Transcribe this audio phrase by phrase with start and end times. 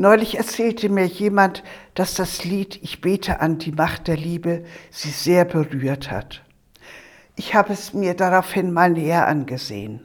[0.00, 5.10] Neulich erzählte mir jemand, dass das Lied Ich bete an die Macht der Liebe sie
[5.10, 6.42] sehr berührt hat.
[7.36, 10.00] Ich habe es mir daraufhin mal näher angesehen.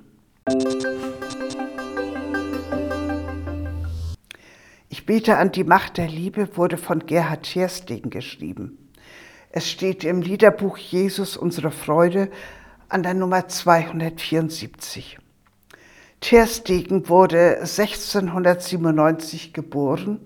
[4.90, 8.92] Ich bete an die Macht der Liebe wurde von Gerhard Terstegen geschrieben.
[9.50, 12.30] Es steht im Liederbuch Jesus unsere Freude
[12.90, 15.20] an der Nummer 274.
[16.22, 20.22] Terstegen wurde 1697 geboren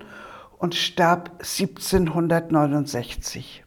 [0.57, 3.63] und starb 1769.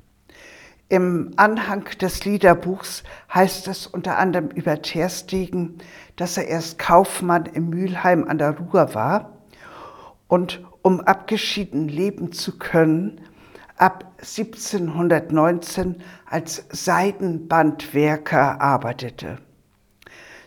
[0.88, 5.78] Im Anhang des Liederbuchs heißt es unter anderem über Terstegen,
[6.16, 9.38] dass er erst Kaufmann in Mülheim an der Ruhr war
[10.28, 13.22] und um abgeschieden leben zu können,
[13.76, 19.38] ab 1719 als Seidenbandwerker arbeitete.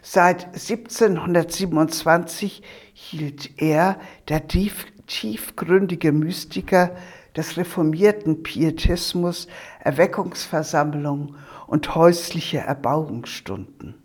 [0.08, 2.62] Seit 1727
[2.94, 6.91] hielt er, der tief, tiefgründige Mystiker
[7.36, 9.48] des reformierten Pietismus,
[9.79, 13.96] Erweckungsversammlungen und häusliche Erbauungsstunden.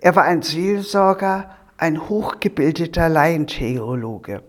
[0.00, 4.42] Er war ein Seelsorger, ein hochgebildeter Laientheologe.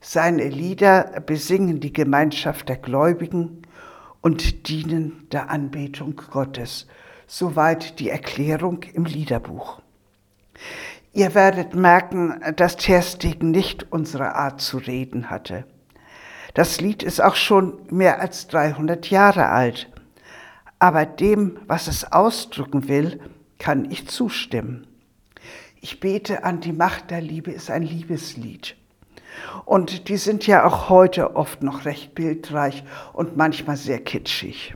[0.00, 3.62] Seine Lieder besingen die Gemeinschaft der Gläubigen
[4.22, 6.88] und dienen der Anbetung Gottes
[7.30, 9.82] Soweit die Erklärung im Liederbuch.
[11.12, 15.64] Ihr werdet merken, dass Terstegen nicht unsere Art zu reden hatte.
[16.54, 19.90] Das Lied ist auch schon mehr als 300 Jahre alt.
[20.78, 23.20] Aber dem, was es ausdrücken will,
[23.58, 24.86] kann ich zustimmen.
[25.82, 28.74] Ich bete an die Macht der Liebe ist ein Liebeslied.
[29.66, 34.74] Und die sind ja auch heute oft noch recht bildreich und manchmal sehr kitschig.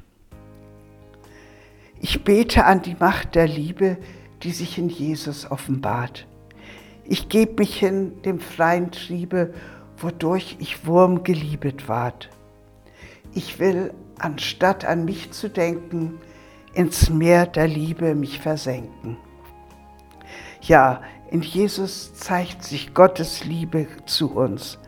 [2.05, 3.97] Ich bete an die Macht der Liebe,
[4.42, 6.27] die sich in Jesus offenbart.
[7.05, 9.55] Ich gebe mich hin dem freien Triebe,
[9.97, 12.28] wodurch ich Wurm geliebet ward.
[13.34, 16.19] Ich will, anstatt an mich zu denken,
[16.75, 19.17] ins Meer der Liebe mich versenken.
[20.61, 24.80] Ja, in Jesus zeigt sich Gottes Liebe zu uns.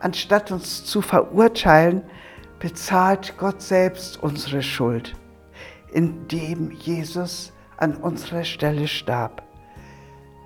[0.00, 2.04] Anstatt uns zu verurteilen,
[2.60, 5.16] bezahlt Gott selbst unsere Schuld
[5.92, 9.42] in dem Jesus an unserer Stelle starb.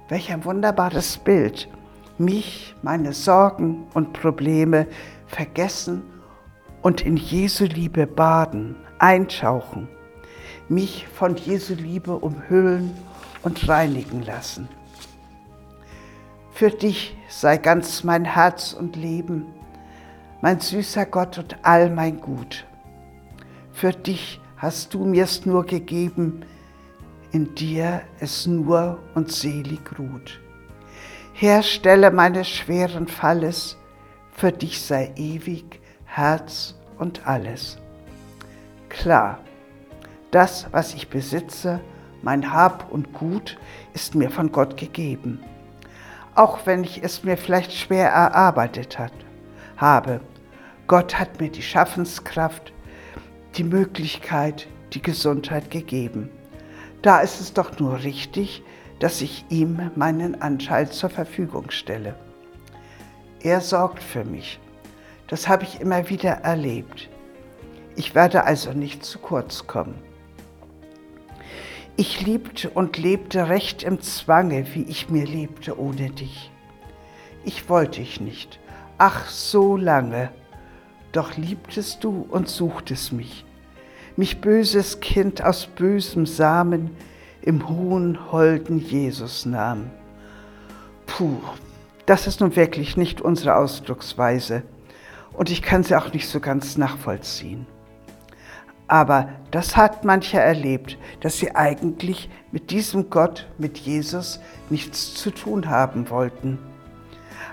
[0.08, 1.68] Welch ein wunderbares Bild.
[2.18, 4.86] Mich, meine Sorgen und Probleme
[5.26, 6.02] vergessen
[6.82, 9.88] und in Jesu Liebe baden, eintauchen,
[10.68, 12.94] mich von Jesu Liebe umhüllen
[13.42, 14.68] und reinigen lassen.
[16.52, 19.46] Für dich sei ganz mein Herz und Leben,
[20.42, 22.66] mein süßer Gott und all mein Gut.
[23.72, 26.44] Für dich hast du mir's nur gegeben,
[27.32, 30.40] in dir es nur und selig ruht.
[31.32, 33.76] Herstelle meines schweren Falles,
[34.30, 37.78] für dich sei ewig Herz und alles.
[38.88, 39.40] Klar,
[40.30, 41.80] das, was ich besitze,
[42.22, 43.58] mein Hab und Gut,
[43.94, 45.40] ist mir von Gott gegeben.
[46.36, 49.12] Auch wenn ich es mir vielleicht schwer erarbeitet hat,
[49.76, 50.20] habe.
[50.86, 52.71] Gott hat mir die Schaffenskraft,
[53.56, 56.30] die Möglichkeit, die Gesundheit gegeben.
[57.02, 58.62] Da ist es doch nur richtig,
[58.98, 62.14] dass ich ihm meinen Anteil zur Verfügung stelle.
[63.40, 64.60] Er sorgt für mich.
[65.26, 67.08] Das habe ich immer wieder erlebt.
[67.96, 69.96] Ich werde also nicht zu kurz kommen.
[71.96, 76.50] Ich liebte und lebte recht im Zwange, wie ich mir lebte ohne dich.
[77.44, 78.60] Ich wollte dich nicht.
[78.98, 80.30] Ach, so lange
[81.12, 83.44] doch liebtest du und suchtest mich,
[84.16, 86.90] mich böses Kind aus bösem Samen
[87.42, 89.90] im hohen, holden Jesus nahm.
[91.06, 91.38] Puh,
[92.06, 94.62] das ist nun wirklich nicht unsere Ausdrucksweise
[95.32, 97.66] und ich kann sie auch nicht so ganz nachvollziehen.
[98.88, 105.30] Aber das hat mancher erlebt, dass sie eigentlich mit diesem Gott, mit Jesus, nichts zu
[105.30, 106.58] tun haben wollten.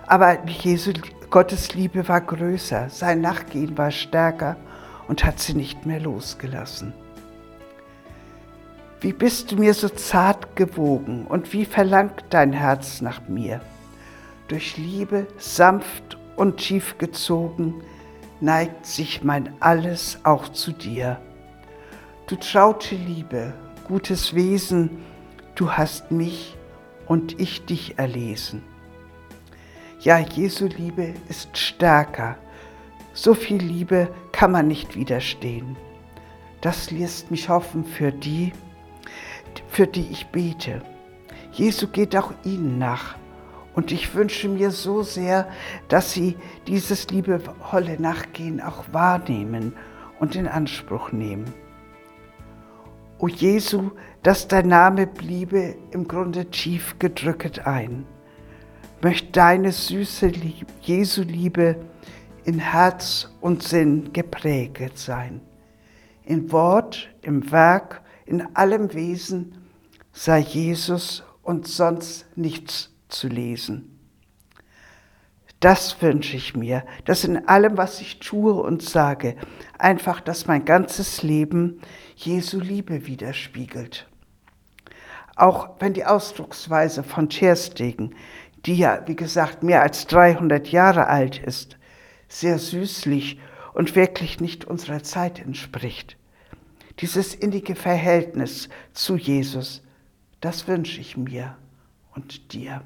[0.06, 0.92] Aber Jesu
[1.30, 4.58] Gottes Liebe war größer, sein Nachgehen war stärker
[5.08, 6.92] und hat sie nicht mehr losgelassen.
[9.00, 13.62] Wie bist du mir so zart gewogen und wie verlangt dein Herz nach mir?
[14.48, 17.76] Durch Liebe sanft und tief gezogen
[18.42, 21.22] neigt sich mein Alles auch zu dir.
[22.26, 23.54] Du traute Liebe,
[23.88, 24.98] gutes Wesen,
[25.54, 26.58] du hast mich
[27.06, 28.64] und ich dich erlesen.
[30.02, 32.38] Ja, Jesu Liebe ist stärker.
[33.12, 35.76] So viel Liebe kann man nicht widerstehen.
[36.62, 38.54] Das lässt mich hoffen für die,
[39.68, 40.82] für die ich bete.
[41.52, 43.18] Jesu geht auch ihnen nach
[43.76, 45.50] Und ich wünsche mir so sehr,
[45.90, 46.38] dass Sie
[46.68, 49.74] dieses liebevolle Nachgehen auch wahrnehmen
[50.20, 51.46] und in Anspruch nehmen.
[53.20, 53.92] O Jesu,
[54.24, 58.06] dass dein Name bliebe im Grunde tief gedrücket ein.
[59.02, 61.78] Möcht deine süße Lieb Jesu Liebe
[62.44, 65.40] in Herz und Sinn gepräget sein.
[66.26, 69.56] In Wort, im Werk, in allem Wesen
[70.12, 73.98] sei Jesus und sonst nichts zu lesen.
[75.62, 79.38] Das wünsche ich mir, dass in allem, was ich tue und sage,
[79.78, 81.80] einfach, dass mein ganzes Leben
[82.18, 84.10] Jesu Liebe widerspiegelt.
[85.36, 88.14] Auch wenn die Ausdrucksweise von Scherstegen,
[88.66, 91.78] die ja, wie gesagt, mehr als 300 Jahre alt ist,
[92.28, 93.40] sehr süßlich
[93.74, 96.18] und wirklich nicht unserer Zeit entspricht.
[97.00, 99.84] Dieses innige Verhältnis zu Jesus,
[100.42, 101.58] das wünsche ich mir
[102.14, 102.82] und dir.